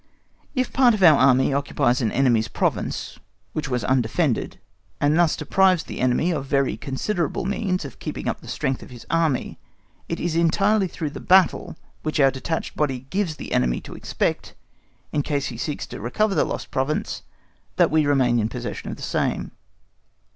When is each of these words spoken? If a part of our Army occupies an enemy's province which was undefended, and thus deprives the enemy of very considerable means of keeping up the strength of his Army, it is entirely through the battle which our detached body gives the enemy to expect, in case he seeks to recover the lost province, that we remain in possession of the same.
If 0.55 0.69
a 0.69 0.71
part 0.71 0.95
of 0.95 1.03
our 1.03 1.15
Army 1.15 1.53
occupies 1.53 2.01
an 2.01 2.11
enemy's 2.11 2.47
province 2.47 3.19
which 3.53 3.69
was 3.69 3.83
undefended, 3.83 4.59
and 4.99 5.15
thus 5.15 5.35
deprives 5.35 5.83
the 5.83 5.99
enemy 5.99 6.31
of 6.31 6.47
very 6.47 6.75
considerable 6.75 7.45
means 7.45 7.85
of 7.85 7.99
keeping 7.99 8.27
up 8.27 8.41
the 8.41 8.47
strength 8.47 8.81
of 8.81 8.89
his 8.89 9.05
Army, 9.11 9.59
it 10.09 10.19
is 10.19 10.35
entirely 10.35 10.87
through 10.87 11.11
the 11.11 11.19
battle 11.19 11.77
which 12.01 12.19
our 12.19 12.31
detached 12.31 12.75
body 12.75 13.01
gives 13.11 13.35
the 13.35 13.51
enemy 13.53 13.79
to 13.81 13.93
expect, 13.93 14.55
in 15.11 15.21
case 15.21 15.49
he 15.49 15.57
seeks 15.57 15.85
to 15.85 16.01
recover 16.01 16.33
the 16.33 16.45
lost 16.45 16.71
province, 16.71 17.21
that 17.75 17.91
we 17.91 18.03
remain 18.07 18.39
in 18.39 18.49
possession 18.49 18.89
of 18.89 18.95
the 18.97 19.03
same. 19.03 19.51